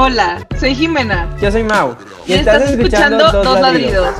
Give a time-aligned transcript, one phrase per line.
[0.00, 1.28] Hola, soy Jimena.
[1.42, 1.96] Yo soy Mau.
[2.24, 4.14] Y, estás, escuchando, Dos ladridos.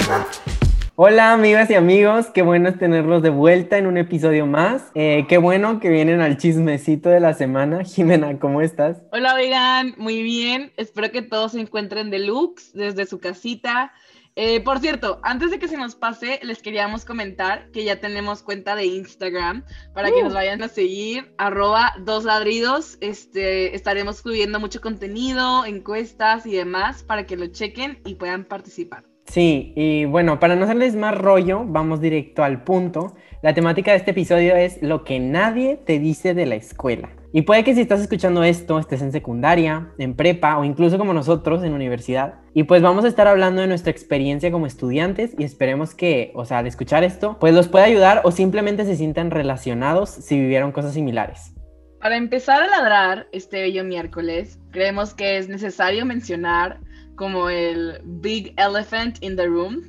[0.96, 4.83] Hola amigas y amigos, qué bueno es tenerlos de vuelta en un episodio más.
[4.96, 7.84] Eh, qué bueno que vienen al chismecito de la semana.
[7.84, 8.96] Jimena, ¿cómo estás?
[9.12, 10.72] Hola, vegan, muy bien.
[10.77, 13.93] Espero que todos se encuentren deluxe desde su casita.
[14.41, 18.45] Eh, por cierto, antes de que se nos pase, les queríamos comentar que ya tenemos
[18.45, 19.64] cuenta de Instagram
[19.95, 20.36] para que nos uh.
[20.36, 22.98] vayan a seguir, arroba dos ladridos.
[23.00, 29.03] Este, estaremos subiendo mucho contenido, encuestas y demás para que lo chequen y puedan participar.
[29.25, 33.16] Sí, y bueno, para no hacerles más rollo, vamos directo al punto.
[33.42, 37.10] La temática de este episodio es lo que nadie te dice de la escuela.
[37.32, 41.12] Y puede que si estás escuchando esto, estés en secundaria, en prepa o incluso como
[41.12, 42.41] nosotros en universidad.
[42.55, 46.46] Y pues vamos a estar hablando de nuestra experiencia como estudiantes y esperemos que, o
[46.46, 50.72] sea, al escuchar esto, pues los pueda ayudar o simplemente se sientan relacionados si vivieron
[50.72, 51.55] cosas similares.
[52.00, 56.80] Para empezar a ladrar este bello miércoles, creemos que es necesario mencionar
[57.16, 59.83] como el Big Elephant in the Room.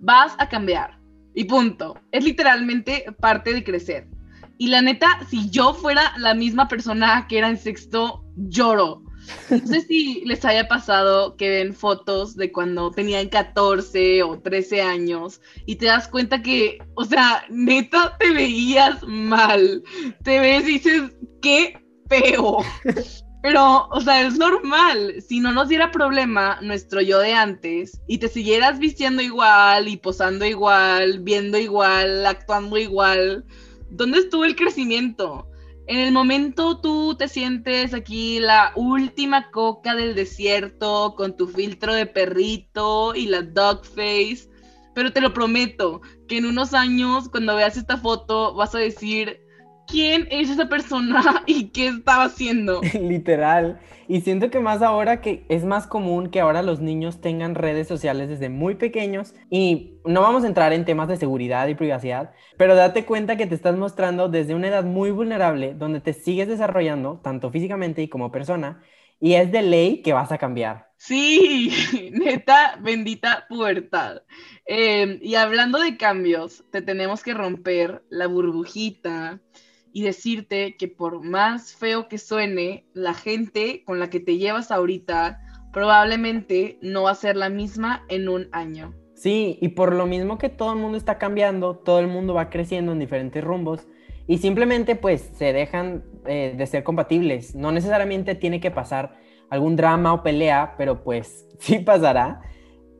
[0.00, 0.98] Vas a cambiar.
[1.34, 1.98] Y punto.
[2.12, 4.06] Es literalmente parte de crecer.
[4.58, 9.02] Y la neta, si yo fuera la misma persona que era en sexto, lloro.
[9.50, 14.82] No sé si les haya pasado que ven fotos de cuando tenían 14 o 13
[14.82, 19.82] años y te das cuenta que, o sea, neta te veías mal.
[20.22, 21.02] Te ves y dices,
[21.40, 22.58] qué feo.
[23.42, 25.16] Pero, o sea, es normal.
[25.26, 29.98] Si no nos diera problema nuestro yo de antes y te siguieras vistiendo igual y
[29.98, 33.44] posando igual, viendo igual, actuando igual,
[33.90, 35.48] ¿dónde estuvo el crecimiento?
[35.86, 41.92] En el momento tú te sientes aquí la última coca del desierto con tu filtro
[41.92, 44.48] de perrito y la dog face,
[44.94, 49.43] pero te lo prometo que en unos años cuando veas esta foto vas a decir,
[49.86, 52.80] quién es esa persona y qué estaba haciendo.
[53.00, 53.80] Literal.
[54.06, 57.88] Y siento que más ahora que es más común que ahora los niños tengan redes
[57.88, 62.32] sociales desde muy pequeños y no vamos a entrar en temas de seguridad y privacidad,
[62.58, 66.48] pero date cuenta que te estás mostrando desde una edad muy vulnerable donde te sigues
[66.48, 68.82] desarrollando tanto físicamente y como persona
[69.20, 70.90] y es de ley que vas a cambiar.
[70.96, 71.70] Sí,
[72.12, 74.22] neta, bendita pubertad.
[74.66, 79.40] Em, y hablando de cambios, te tenemos que romper la burbujita
[79.94, 84.72] y decirte que por más feo que suene, la gente con la que te llevas
[84.72, 85.40] ahorita
[85.72, 88.92] probablemente no va a ser la misma en un año.
[89.14, 92.50] Sí, y por lo mismo que todo el mundo está cambiando, todo el mundo va
[92.50, 93.86] creciendo en diferentes rumbos
[94.26, 97.54] y simplemente pues se dejan eh, de ser compatibles.
[97.54, 99.16] No necesariamente tiene que pasar
[99.48, 102.40] algún drama o pelea, pero pues sí pasará.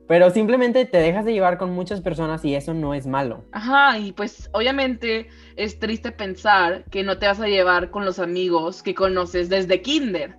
[0.06, 3.44] Pero simplemente te dejas de llevar con muchas personas y eso no es malo.
[3.52, 8.18] Ajá, y pues obviamente es triste pensar que no te vas a llevar con los
[8.18, 10.36] amigos que conoces desde kinder.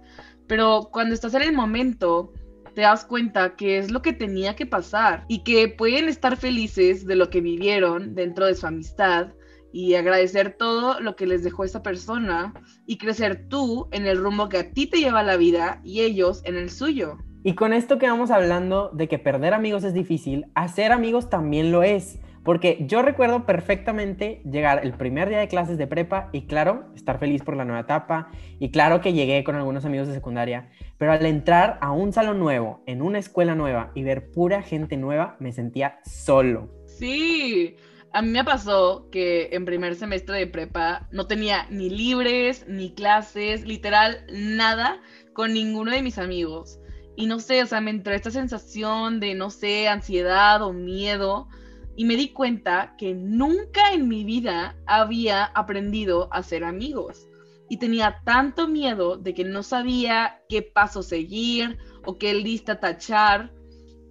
[0.47, 2.31] Pero cuando estás en el momento,
[2.75, 7.07] te das cuenta que es lo que tenía que pasar y que pueden estar felices
[7.07, 9.29] de lo que vivieron dentro de su amistad
[9.71, 12.53] y agradecer todo lo que les dejó esa persona
[12.85, 16.41] y crecer tú en el rumbo que a ti te lleva la vida y ellos
[16.45, 17.17] en el suyo.
[17.47, 21.71] Y con esto que vamos hablando de que perder amigos es difícil, hacer amigos también
[21.71, 22.17] lo es.
[22.43, 27.19] Porque yo recuerdo perfectamente llegar el primer día de clases de prepa y claro, estar
[27.19, 31.11] feliz por la nueva etapa y claro que llegué con algunos amigos de secundaria, pero
[31.11, 35.35] al entrar a un salón nuevo, en una escuela nueva y ver pura gente nueva,
[35.39, 36.71] me sentía solo.
[36.87, 37.75] Sí,
[38.11, 42.95] a mí me pasó que en primer semestre de prepa no tenía ni libres, ni
[42.95, 44.99] clases, literal nada
[45.33, 46.79] con ninguno de mis amigos.
[47.15, 51.47] Y no sé, o sea, me entró esta sensación de, no sé, ansiedad o miedo.
[51.95, 57.27] Y me di cuenta que nunca en mi vida había aprendido a ser amigos.
[57.69, 63.53] Y tenía tanto miedo de que no sabía qué paso seguir o qué lista tachar.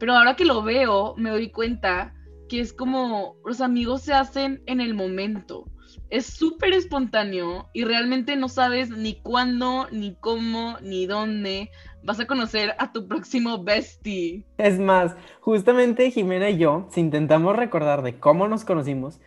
[0.01, 2.15] Pero ahora que lo veo, me doy cuenta
[2.49, 5.65] que es como los amigos se hacen en el momento.
[6.11, 11.71] Es súper espontáneo y realmente no sabes ni cuándo, ni cómo, ni dónde
[12.05, 14.45] vas a conocer a tu próximo bestie.
[14.59, 19.21] Es más, justamente Jimena y yo, si intentamos recordar de cómo nos conocimos,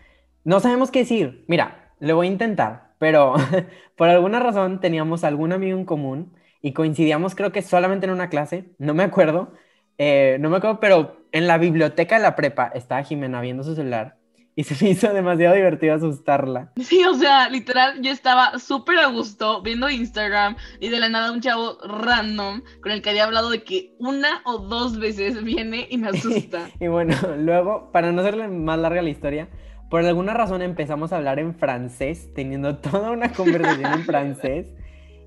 [0.43, 1.43] no sabemos qué decir.
[1.47, 3.33] Mira, lo voy a intentar, pero
[3.97, 8.29] por alguna razón teníamos algún amigo en común y coincidíamos creo que solamente en una
[8.29, 9.53] clase, no me acuerdo,
[9.97, 13.75] eh, no me acuerdo, pero en la biblioteca de la prepa estaba Jimena viendo su
[13.75, 14.17] celular
[14.57, 16.71] y se me hizo demasiado divertido asustarla.
[16.77, 21.31] Sí, o sea, literal, yo estaba súper a gusto viendo Instagram y de la nada
[21.31, 25.85] un chavo random con el que había hablado de que una o dos veces viene
[25.91, 26.71] y me asusta.
[26.79, 29.47] y bueno, luego, para no hacerle más larga la historia,
[29.91, 34.73] por alguna razón empezamos a hablar en francés, teniendo toda una conversación en francés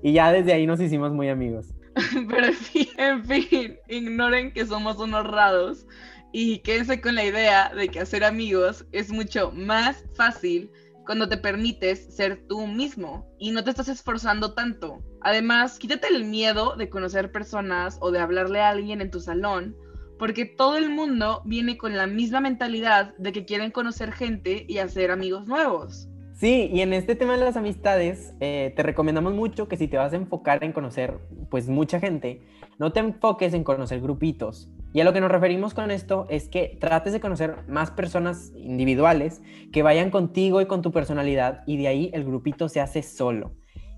[0.03, 1.73] y ya desde ahí nos hicimos muy amigos.
[2.29, 5.87] Pero en fin, en fin, ignoren que somos unos raros
[6.31, 10.71] y quédense con la idea de que hacer amigos es mucho más fácil
[11.05, 15.03] cuando te permites ser tú mismo y no te estás esforzando tanto.
[15.21, 19.75] Además, quítate el miedo de conocer personas o de hablarle a alguien en tu salón,
[20.17, 24.77] porque todo el mundo viene con la misma mentalidad de que quieren conocer gente y
[24.77, 26.07] hacer amigos nuevos.
[26.41, 29.97] Sí, y en este tema de las amistades, eh, te recomendamos mucho que si te
[29.97, 31.19] vas a enfocar en conocer
[31.51, 32.41] pues mucha gente,
[32.79, 34.67] no te enfoques en conocer grupitos.
[34.91, 38.53] Y a lo que nos referimos con esto es que trates de conocer más personas
[38.55, 43.03] individuales que vayan contigo y con tu personalidad y de ahí el grupito se hace
[43.03, 43.51] solo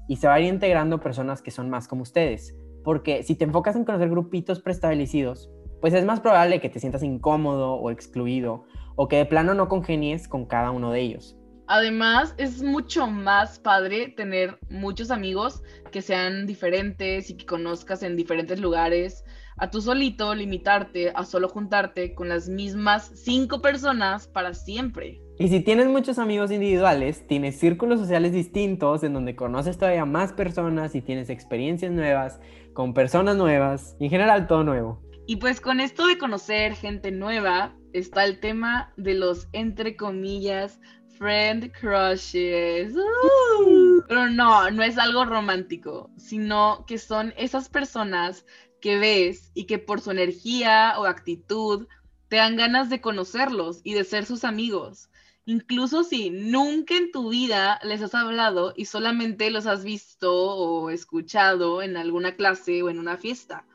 [0.09, 2.57] y se va a ir integrando personas que son más como ustedes.
[2.83, 5.49] Porque si te enfocas en conocer grupitos preestablecidos,
[5.79, 8.65] pues es más probable que te sientas incómodo o excluido
[8.97, 11.37] o que de plano no congenies con cada uno de ellos.
[11.67, 18.15] Además, es mucho más padre tener muchos amigos que sean diferentes y que conozcas en
[18.15, 19.23] diferentes lugares.
[19.57, 25.21] A tú solito limitarte a solo juntarte con las mismas cinco personas para siempre.
[25.39, 30.33] Y si tienes muchos amigos individuales, tienes círculos sociales distintos en donde conoces todavía más
[30.33, 32.39] personas y tienes experiencias nuevas,
[32.73, 35.01] con personas nuevas, y en general todo nuevo.
[35.25, 40.79] Y pues con esto de conocer gente nueva, está el tema de los, entre comillas,
[41.17, 42.93] friend crushes.
[42.95, 44.01] Uh.
[44.07, 48.45] Pero no, no es algo romántico, sino que son esas personas
[48.81, 51.87] que ves y que por su energía o actitud
[52.27, 55.09] te dan ganas de conocerlos y de ser sus amigos.
[55.45, 60.89] Incluso si nunca en tu vida les has hablado y solamente los has visto o
[60.89, 63.65] escuchado en alguna clase o en una fiesta.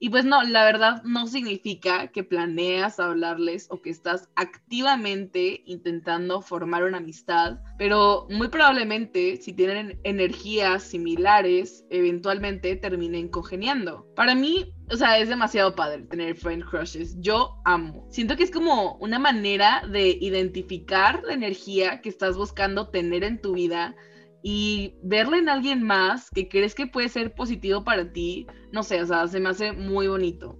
[0.00, 6.40] Y pues no, la verdad no significa que planeas hablarles o que estás activamente intentando
[6.40, 14.06] formar una amistad, pero muy probablemente si tienen energías similares, eventualmente terminen congeniando.
[14.14, 17.16] Para mí, o sea, es demasiado padre tener friend crushes.
[17.20, 18.06] Yo amo.
[18.08, 23.40] Siento que es como una manera de identificar la energía que estás buscando tener en
[23.40, 23.96] tu vida
[24.42, 29.02] y verle en alguien más que crees que puede ser positivo para ti, no sé,
[29.02, 30.58] o sea, se me hace muy bonito.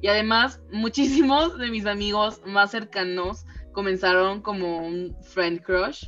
[0.00, 6.04] Y además, muchísimos de mis amigos más cercanos comenzaron como un friend crush.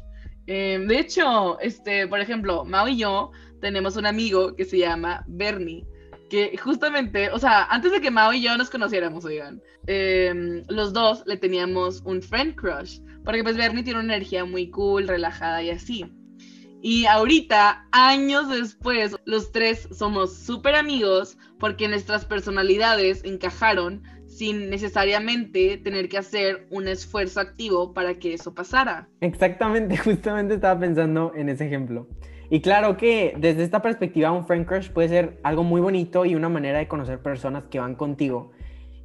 [0.46, 3.30] Em, de hecho, este, por ejemplo, Mao y yo
[3.60, 5.84] tenemos un amigo que se llama Bernie,
[6.30, 10.92] que justamente, o sea, antes de que Mao y yo nos conociéramos, oigan, em, los
[10.92, 15.62] dos le teníamos un friend crush, porque pues Bernie tiene una energía muy cool, relajada
[15.62, 16.04] y así.
[16.80, 25.78] Y ahorita, años después, los tres somos súper amigos porque nuestras personalidades encajaron sin necesariamente
[25.78, 29.08] tener que hacer un esfuerzo activo para que eso pasara.
[29.20, 32.06] Exactamente, justamente estaba pensando en ese ejemplo.
[32.48, 36.34] Y claro que desde esta perspectiva un friend crush puede ser algo muy bonito y
[36.34, 38.52] una manera de conocer personas que van contigo.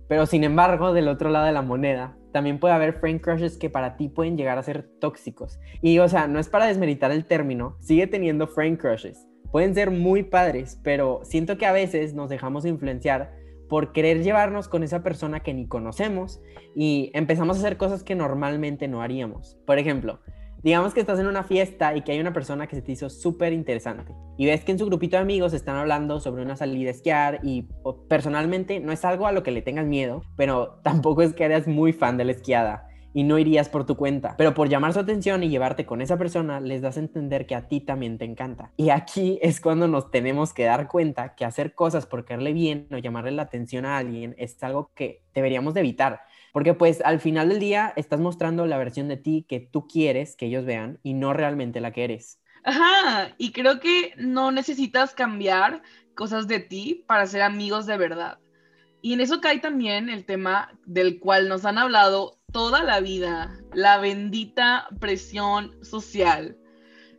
[0.07, 3.69] Pero sin embargo, del otro lado de la moneda, también puede haber friend crushes que
[3.69, 5.59] para ti pueden llegar a ser tóxicos.
[5.81, 9.25] Y o sea, no es para desmeritar el término, sigue teniendo friend crushes.
[9.51, 13.31] Pueden ser muy padres, pero siento que a veces nos dejamos influenciar
[13.69, 16.41] por querer llevarnos con esa persona que ni conocemos
[16.75, 19.57] y empezamos a hacer cosas que normalmente no haríamos.
[19.65, 20.19] Por ejemplo,
[20.63, 23.09] digamos que estás en una fiesta y que hay una persona que se te hizo
[23.09, 26.89] súper interesante y ves que en su grupito de amigos están hablando sobre una salida
[26.89, 27.67] a esquiar y
[28.07, 31.67] personalmente no es algo a lo que le tengas miedo, pero tampoco es que eres
[31.67, 34.35] muy fan de la esquiada y no irías por tu cuenta.
[34.37, 37.55] Pero por llamar su atención y llevarte con esa persona, les das a entender que
[37.55, 38.71] a ti también te encanta.
[38.75, 42.87] Y aquí es cuando nos tenemos que dar cuenta que hacer cosas por quererle bien
[42.91, 46.21] o llamarle la atención a alguien es algo que deberíamos de evitar
[46.53, 50.37] porque pues al final del día estás mostrando la versión de ti que tú quieres
[50.37, 52.39] que ellos vean y no realmente la que eres.
[52.63, 55.81] Ajá, y creo que no necesitas cambiar
[56.15, 58.37] cosas de ti para ser amigos de verdad.
[59.01, 63.59] Y en eso cae también el tema del cual nos han hablado toda la vida,
[63.73, 66.57] la bendita presión social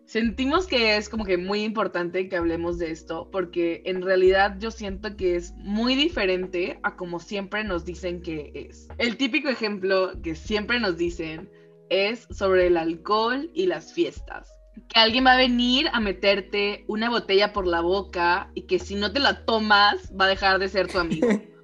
[0.06, 4.70] sentimos que es como que muy importante que hablemos de esto porque en realidad yo
[4.70, 8.88] siento que es muy diferente a como siempre nos dicen que es.
[8.98, 11.50] El típico ejemplo que siempre nos dicen
[11.88, 14.48] es sobre el alcohol y las fiestas.
[14.88, 18.96] Que alguien va a venir a meterte una botella por la boca y que si
[18.96, 21.28] no te la tomas va a dejar de ser tu amigo.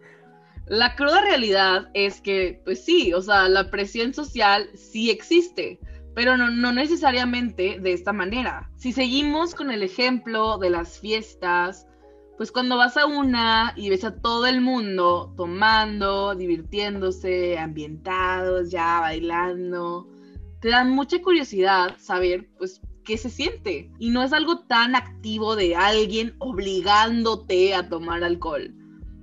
[0.66, 5.80] La cruda realidad es que, pues sí, o sea, la presión social sí existe
[6.14, 8.70] pero no, necesariamente de esta manera.
[8.76, 11.86] Si seguimos con el ejemplo de las fiestas,
[12.36, 19.00] pues cuando vas a una y ves a todo el mundo tomando, divirtiéndose, ambientados, ya
[19.00, 20.08] bailando,
[20.60, 23.90] te da mucha curiosidad saber, pues, qué se siente.
[23.98, 28.74] Y no es algo tan activo de alguien obligándote a tomar alcohol.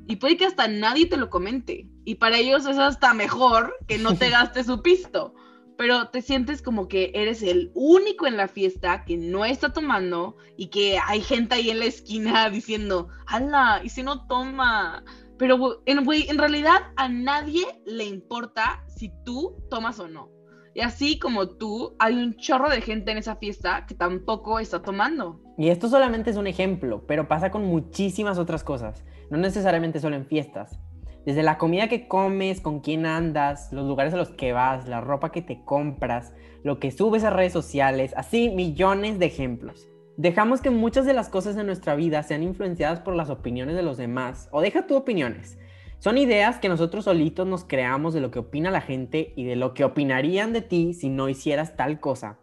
[0.08, 1.88] Y puede que hasta nadie te lo comente.
[2.06, 5.34] Y para ellos es hasta mejor que no te gastes su pisto.
[5.78, 10.36] Pero te sientes como que eres el único en la fiesta que no está tomando
[10.58, 13.82] y que hay gente ahí en la esquina diciendo, ¡Hala!
[13.84, 15.04] ¿Y si no toma?
[15.38, 20.30] Pero, en, en realidad a nadie le importa si tú tomas o no.
[20.74, 24.82] Y así como tú, hay un chorro de gente en esa fiesta que tampoco está
[24.82, 25.42] tomando.
[25.58, 30.16] Y esto solamente es un ejemplo, pero pasa con muchísimas otras cosas, no necesariamente solo
[30.16, 30.80] en fiestas.
[31.28, 35.02] Desde la comida que comes, con quién andas, los lugares a los que vas, la
[35.02, 36.32] ropa que te compras,
[36.64, 39.90] lo que subes a redes sociales, así millones de ejemplos.
[40.16, 43.84] Dejamos que muchas de las cosas de nuestra vida sean influenciadas por las opiniones de
[43.84, 45.60] los demás, o deja tu opiniones.
[46.00, 49.58] Son ideas que nosotros solitos nos creamos de lo que opina la gente y de
[49.58, 52.40] lo que opinarían de ti si no hicieras tal cosa.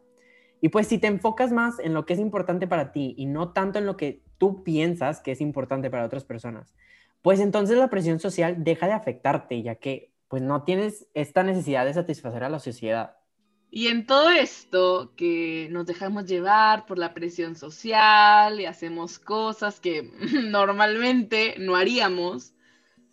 [0.61, 3.53] Y pues si te enfocas más en lo que es importante para ti y no
[3.53, 6.75] tanto en lo que tú piensas que es importante para otras personas,
[7.25, 11.87] pues entonces la presión social deja de afectarte, ya que pues no tienes esta necesidad
[11.87, 13.17] de satisfacer a la sociedad.
[13.71, 19.81] Y en todo esto que nos dejamos llevar por la presión social y hacemos cosas
[19.81, 20.03] que
[20.51, 22.53] normalmente no haríamos,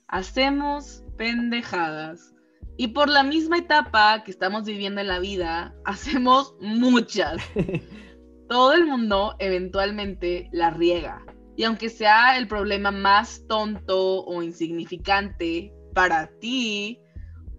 [0.10, 2.34] hacemos pendejadas.
[2.76, 7.42] Y por la misma etapa que estamos viviendo en la vida, hacemos muchas.
[8.50, 11.24] Todo el mundo eventualmente la riega.
[11.62, 17.00] Y aunque sea el problema más tonto o insignificante para ti,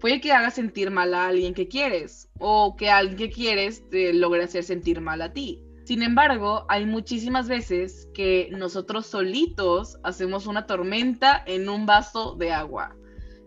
[0.01, 4.13] puede que haga sentir mal a alguien que quieres o que alguien que quieres te
[4.13, 5.63] logre hacer sentir mal a ti.
[5.85, 12.51] Sin embargo, hay muchísimas veces que nosotros solitos hacemos una tormenta en un vaso de
[12.51, 12.97] agua.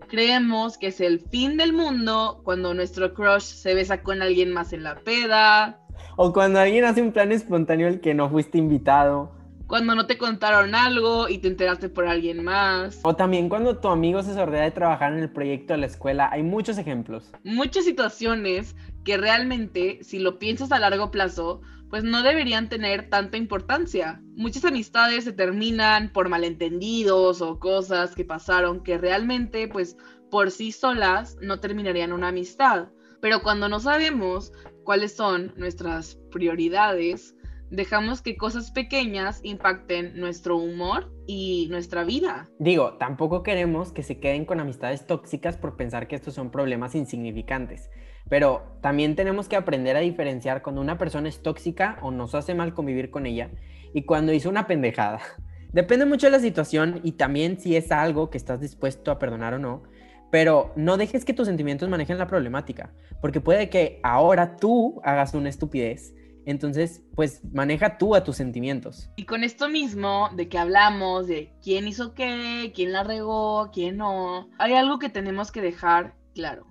[0.08, 4.72] Creemos que es el fin del mundo cuando nuestro crush se besa con alguien más
[4.72, 5.82] en la peda.
[6.16, 9.35] O cuando alguien hace un plan espontáneo al que no fuiste invitado
[9.68, 13.00] cuando no te contaron algo y te enteraste por alguien más.
[13.04, 16.30] O también cuando tu amigo se sordea de trabajar en el proyecto de la escuela.
[16.32, 17.32] Hay muchos ejemplos.
[17.44, 23.38] Muchas situaciones que realmente, si lo piensas a largo plazo, pues no deberían tener tanta
[23.38, 24.22] importancia.
[24.36, 29.98] Muchas amistades se terminan por malentendidos o cosas que pasaron que realmente, pues
[30.30, 32.90] por sí solas, no terminarían una amistad.
[33.22, 34.52] Pero cuando no sabemos
[34.84, 37.35] cuáles son nuestras prioridades,
[37.70, 42.48] dejamos que cosas pequeñas impacten nuestro humor y nuestra vida.
[42.60, 46.96] Digo, tampoco queremos que se queden con amistades tóxicas por pensar que estos son problemas
[46.96, 47.90] insignificantes,
[48.30, 52.54] pero también tenemos que aprender a diferenciar cuando una persona es tóxica o nos hace
[52.54, 53.52] mal convivir con ella
[53.94, 55.20] y cuando hizo una pendejada.
[55.72, 59.56] Depende mucho de la situación y también si es algo que estás dispuesto a perdonar
[59.56, 59.84] o no,
[60.32, 65.34] pero no dejes que tus sentimientos manejen la problemática, porque puede que ahora tú hagas
[65.34, 66.14] una estupidez
[66.46, 69.10] entonces, pues maneja tú a tus sentimientos.
[69.16, 73.98] Y con esto mismo de que hablamos de quién hizo qué, quién la regó, quién
[73.98, 76.68] no, hay algo que tenemos que dejar claro.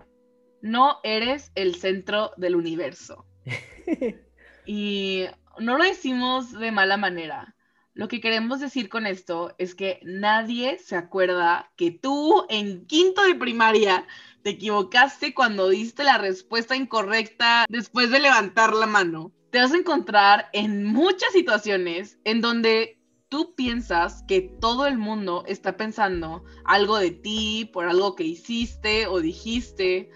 [0.62, 3.26] No eres el centro del universo.
[4.66, 5.24] y
[5.58, 7.54] no lo decimos de mala manera.
[7.94, 13.24] Lo que queremos decir con esto es que nadie se acuerda que tú en quinto
[13.24, 14.06] de primaria
[14.42, 19.76] te equivocaste cuando diste la respuesta incorrecta después de levantar la mano te vas a
[19.76, 26.99] encontrar en muchas situaciones en donde tú piensas que todo el mundo está pensando algo
[26.99, 30.11] de ti por algo que hiciste o dijiste,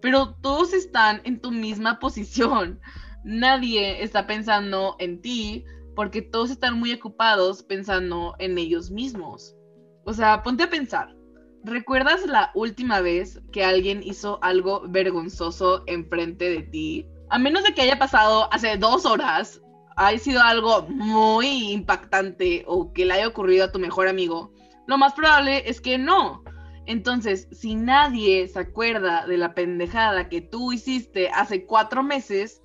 [0.00, 2.78] pero todos están en tu misma posición.
[3.24, 5.64] Nadie está pensando en ti
[5.96, 9.56] porque todos están muy ocupados pensando en ellos mismos.
[10.04, 11.16] O sea, ponte a pensar.
[11.64, 17.08] ¿Recuerdas la última vez que alguien hizo algo vergonzoso enfrente de ti?
[17.30, 19.60] A menos de que haya pasado hace dos horas,
[19.96, 24.52] haya sido algo muy impactante o que le haya ocurrido a tu mejor amigo,
[24.86, 26.42] lo más probable es que no.
[26.86, 32.60] Entonces, si nadie se acuerda de la pendejada que tú hiciste hace cuatro meses,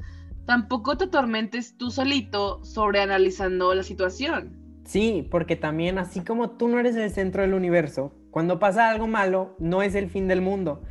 [0.45, 4.57] tampoco te atormentes tú solito sobre analizando la situación.
[4.83, 9.07] Sí, porque también así como tú no eres el centro del universo, cuando pasa algo
[9.07, 10.81] malo, no es el fin del mundo.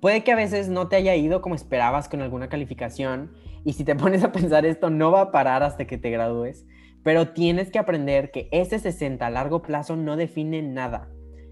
[0.00, 3.32] Puede que a veces no te haya ido como esperabas con alguna calificación
[3.64, 6.64] y si te pones a pensar esto no va a parar hasta que te gradúes,
[7.02, 11.10] pero tienes que aprender que ese 60 a largo plazo no define nada.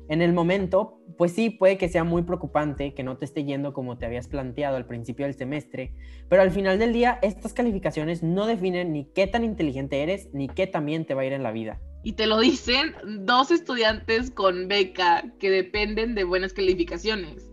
[0.08, 3.74] En el momento, pues sí, puede que sea muy preocupante que no te esté yendo
[3.74, 5.92] como te habías planteado al principio del semestre,
[6.30, 10.48] pero al final del día estas calificaciones no definen ni qué tan inteligente eres ni
[10.48, 11.78] qué también te va a ir en la vida.
[12.02, 12.94] Y te lo dicen
[13.26, 17.50] dos estudiantes con beca que dependen de buenas calificaciones.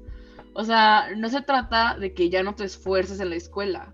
[0.55, 3.93] O sea, no se trata de que ya no te esfuerces en la escuela.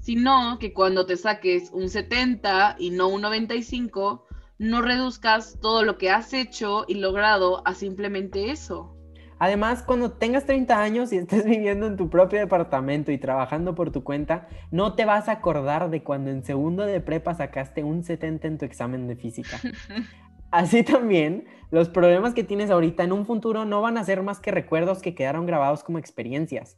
[0.00, 4.26] sino que cuando te saques un 70 y no un 95,
[4.58, 8.96] no reduzcas todo lo que has hecho y logrado a simplemente eso.
[9.38, 13.90] Además, cuando tengas 30 años y estés viviendo en tu propio departamento y trabajando por
[13.90, 18.02] tu cuenta, no te vas a acordar de cuando en segundo de prepa sacaste un
[18.02, 19.58] 70 en tu examen de física.
[20.52, 24.38] Así también, los problemas que tienes ahorita en un futuro no van a ser más
[24.38, 26.76] que recuerdos que quedaron grabados como experiencias.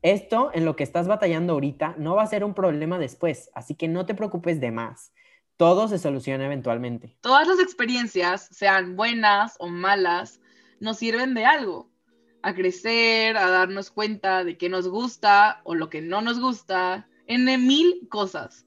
[0.00, 3.74] Esto, en lo que estás batallando ahorita, no va a ser un problema después, así
[3.74, 5.12] que no te preocupes de más.
[5.58, 7.18] Todo se soluciona eventualmente.
[7.20, 10.40] Todas las experiencias, sean buenas o malas,
[10.80, 11.90] nos sirven de algo.
[12.40, 17.06] A crecer, a darnos cuenta de qué nos gusta o lo que no nos gusta,
[17.26, 18.64] en mil cosas.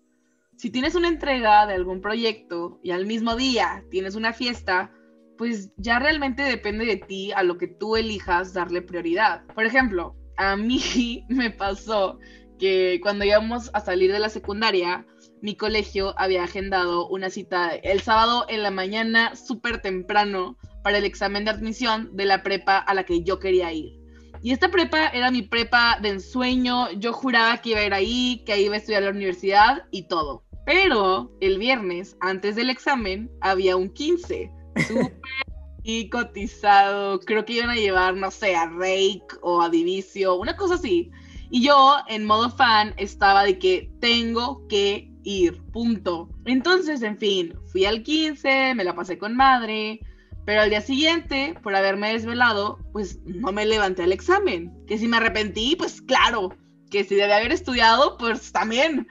[0.63, 4.93] Si tienes una entrega de algún proyecto y al mismo día tienes una fiesta,
[5.37, 9.45] pues ya realmente depende de ti a lo que tú elijas darle prioridad.
[9.55, 12.17] Por ejemplo, a mí me pasó
[12.57, 15.05] que cuando íbamos a salir de la secundaria,
[15.41, 21.03] mi colegio había agendado una cita el sábado en la mañana súper temprano para el
[21.03, 23.99] examen de admisión de la prepa a la que yo quería ir.
[24.41, 28.43] Y esta prepa era mi prepa de ensueño, yo juraba que iba a ir ahí,
[28.45, 30.42] que iba a estudiar la universidad y todo.
[30.65, 34.51] Pero el viernes, antes del examen, había un 15,
[34.87, 35.13] súper
[35.83, 37.19] y cotizado.
[37.19, 41.11] Creo que iban a llevar, no sé, a Rake o a Divicio, una cosa así.
[41.49, 46.29] Y yo, en modo fan, estaba de que tengo que ir, punto.
[46.45, 49.99] Entonces, en fin, fui al 15, me la pasé con madre,
[50.45, 54.73] pero al día siguiente, por haberme desvelado, pues no me levanté al examen.
[54.87, 56.49] Que si me arrepentí, pues claro,
[56.89, 59.07] que si debía haber estudiado, pues también.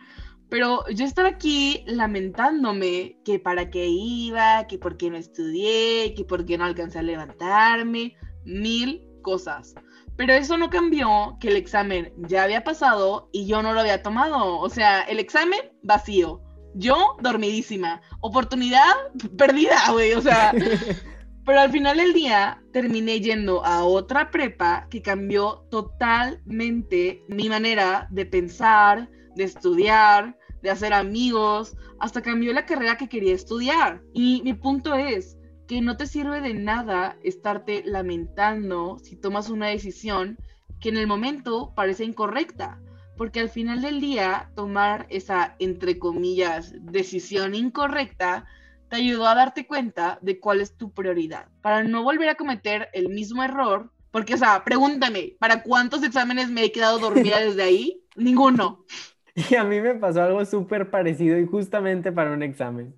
[0.53, 6.27] Pero yo estaba aquí lamentándome que para qué iba, que por qué no estudié, que
[6.27, 9.75] por qué no alcancé a levantarme, mil cosas.
[10.15, 14.03] Pero eso no cambió que el examen ya había pasado y yo no lo había
[14.03, 14.59] tomado.
[14.59, 16.43] O sea, el examen vacío.
[16.75, 18.03] Yo dormidísima.
[18.21, 18.93] Oportunidad
[19.39, 20.13] perdida, güey.
[20.13, 20.53] O sea,
[21.47, 28.07] pero al final del día terminé yendo a otra prepa que cambió totalmente mi manera
[28.11, 34.03] de pensar, de estudiar, de hacer amigos, hasta cambió la carrera que quería estudiar.
[34.13, 39.69] Y mi punto es que no te sirve de nada estarte lamentando si tomas una
[39.69, 40.39] decisión
[40.81, 42.81] que en el momento parece incorrecta,
[43.17, 48.47] porque al final del día tomar esa, entre comillas, decisión incorrecta
[48.89, 52.89] te ayudó a darte cuenta de cuál es tu prioridad, para no volver a cometer
[52.93, 57.63] el mismo error, porque, o sea, pregúntame, ¿para cuántos exámenes me he quedado dormida desde
[57.63, 58.03] ahí?
[58.17, 58.85] Ninguno.
[59.35, 62.95] Y a mí me pasó algo súper parecido y justamente para un examen.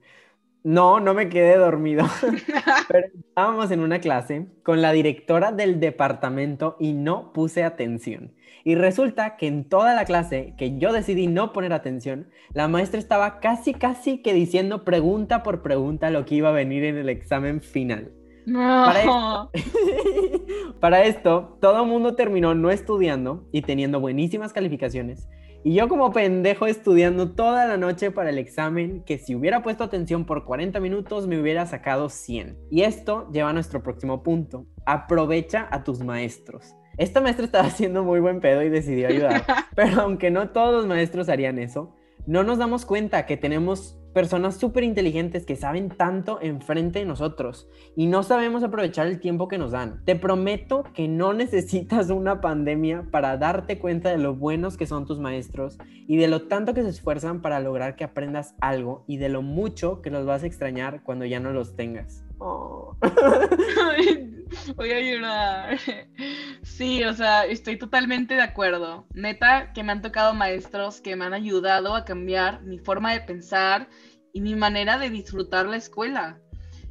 [0.64, 2.06] No, no me quedé dormido,
[2.88, 8.32] pero estábamos en una clase con la directora del departamento y no puse atención.
[8.64, 12.98] Y resulta que en toda la clase que yo decidí no poner atención, la maestra
[12.98, 17.10] estaba casi, casi que diciendo pregunta por pregunta lo que iba a venir en el
[17.10, 18.12] examen final.
[18.50, 19.50] Para, esto,
[20.80, 25.28] para esto, todo el mundo terminó no estudiando y teniendo buenísimas calificaciones.
[25.66, 29.82] Y yo como pendejo estudiando toda la noche para el examen, que si hubiera puesto
[29.82, 32.58] atención por 40 minutos me hubiera sacado 100.
[32.70, 34.66] Y esto lleva a nuestro próximo punto.
[34.84, 36.74] Aprovecha a tus maestros.
[36.98, 39.42] Esta maestra estaba haciendo muy buen pedo y decidió ayudar.
[39.74, 41.96] pero aunque no todos los maestros harían eso,
[42.26, 47.68] no nos damos cuenta que tenemos personas súper inteligentes que saben tanto enfrente de nosotros
[47.96, 50.02] y no sabemos aprovechar el tiempo que nos dan.
[50.04, 55.04] Te prometo que no necesitas una pandemia para darte cuenta de lo buenos que son
[55.04, 59.18] tus maestros y de lo tanto que se esfuerzan para lograr que aprendas algo y
[59.18, 62.24] de lo mucho que los vas a extrañar cuando ya no los tengas.
[62.38, 62.96] Oh.
[64.76, 65.78] Voy a llorar.
[66.76, 69.06] Sí, o sea, estoy totalmente de acuerdo.
[69.14, 73.20] Neta, que me han tocado maestros que me han ayudado a cambiar mi forma de
[73.20, 73.88] pensar
[74.32, 76.40] y mi manera de disfrutar la escuela.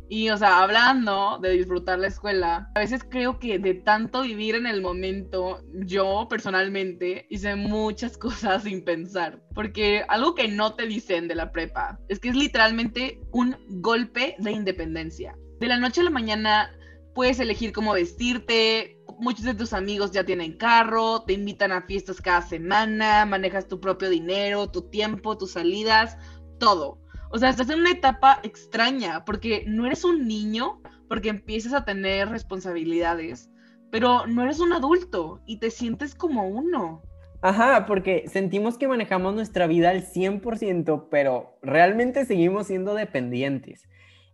[0.07, 4.55] Y, o sea, hablando de disfrutar la escuela, a veces creo que de tanto vivir
[4.55, 9.41] en el momento, yo personalmente hice muchas cosas sin pensar.
[9.53, 14.37] Porque algo que no te dicen de la prepa es que es literalmente un golpe
[14.39, 15.35] de independencia.
[15.59, 16.71] De la noche a la mañana
[17.13, 22.21] puedes elegir cómo vestirte, muchos de tus amigos ya tienen carro, te invitan a fiestas
[22.21, 26.17] cada semana, manejas tu propio dinero, tu tiempo, tus salidas,
[26.59, 26.99] todo.
[27.31, 31.85] O sea, estás en una etapa extraña porque no eres un niño, porque empiezas a
[31.85, 33.49] tener responsabilidades,
[33.89, 37.01] pero no eres un adulto y te sientes como uno.
[37.41, 43.83] Ajá, porque sentimos que manejamos nuestra vida al 100%, pero realmente seguimos siendo dependientes.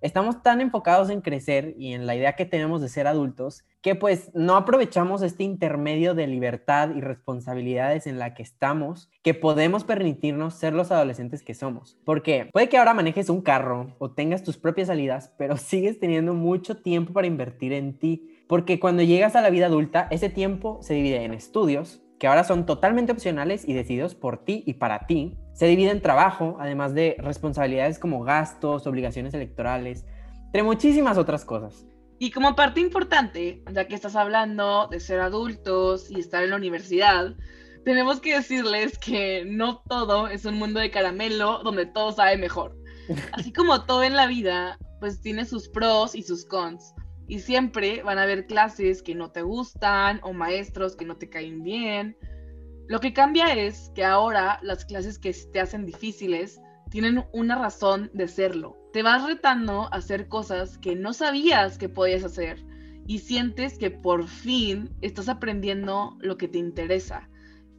[0.02, 3.96] Estamos tan enfocados en crecer y en la idea que tenemos de ser adultos que
[3.96, 9.84] pues no aprovechamos este intermedio de libertad y responsabilidades en la que estamos, que podemos
[9.84, 11.98] permitirnos ser los adolescentes que somos.
[12.04, 16.34] Porque puede que ahora manejes un carro o tengas tus propias salidas, pero sigues teniendo
[16.34, 18.36] mucho tiempo para invertir en ti.
[18.48, 22.44] Porque cuando llegas a la vida adulta, ese tiempo se divide en estudios, que ahora
[22.44, 25.38] son totalmente opcionales y decididos por ti y para ti.
[25.54, 30.06] Se divide en trabajo, además de responsabilidades como gastos, obligaciones electorales,
[30.48, 31.86] entre muchísimas otras cosas.
[32.20, 36.58] Y como parte importante, ya que estás hablando de ser adultos y estar en la
[36.58, 37.34] universidad,
[37.86, 42.76] tenemos que decirles que no todo es un mundo de caramelo donde todo sabe mejor.
[43.32, 46.94] Así como todo en la vida, pues tiene sus pros y sus cons.
[47.30, 51.30] Y siempre van a haber clases que no te gustan o maestros que no te
[51.30, 52.18] caen bien.
[52.88, 58.10] Lo que cambia es que ahora las clases que te hacen difíciles tienen una razón
[58.14, 58.76] de serlo.
[58.94, 62.66] Te vas retando a hacer cosas que no sabías que podías hacer
[63.06, 67.30] y sientes que por fin estás aprendiendo lo que te interesa.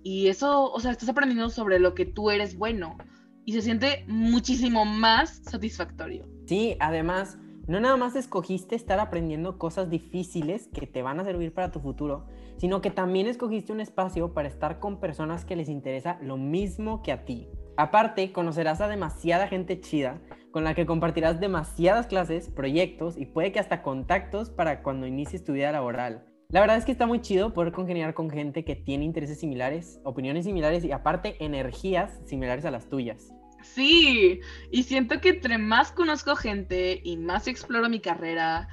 [0.02, 2.96] Y eso, o sea, estás aprendiendo sobre lo que tú eres bueno
[3.44, 6.28] y se siente muchísimo más satisfactorio.
[6.46, 7.36] Sí, además,
[7.70, 11.78] no nada más escogiste estar aprendiendo cosas difíciles que te van a servir para tu
[11.78, 16.36] futuro, sino que también escogiste un espacio para estar con personas que les interesa lo
[16.36, 17.48] mismo que a ti.
[17.76, 23.52] Aparte, conocerás a demasiada gente chida con la que compartirás demasiadas clases, proyectos y puede
[23.52, 26.26] que hasta contactos para cuando inicies tu vida laboral.
[26.48, 30.00] La verdad es que está muy chido poder congeniar con gente que tiene intereses similares,
[30.02, 33.32] opiniones similares y aparte energías similares a las tuyas.
[33.62, 38.68] Sí, y siento que entre más conozco gente y más exploro mi carrera,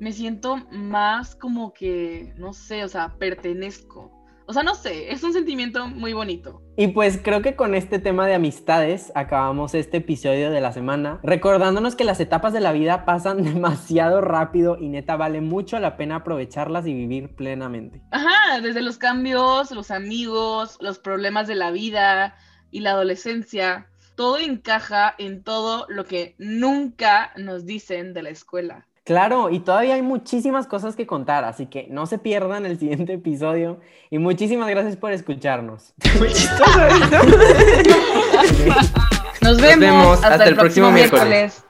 [0.00, 4.10] me siento más como que, no sé, o sea, pertenezco.
[4.50, 6.60] O sea, no sé, es un sentimiento muy bonito.
[6.76, 11.20] Y pues creo que con este tema de amistades acabamos este episodio de la semana,
[11.22, 15.96] recordándonos que las etapas de la vida pasan demasiado rápido y neta vale mucho la
[15.96, 18.02] pena aprovecharlas y vivir plenamente.
[18.10, 22.34] Ajá, desde los cambios, los amigos, los problemas de la vida
[22.72, 23.86] y la adolescencia
[24.20, 28.86] todo encaja en todo lo que nunca nos dicen de la escuela.
[29.02, 33.14] Claro, y todavía hay muchísimas cosas que contar, así que no se pierdan el siguiente
[33.14, 33.80] episodio
[34.10, 35.94] y muchísimas gracias por escucharnos.
[39.40, 41.64] Nos vemos, hasta, el, próximo, miércoles.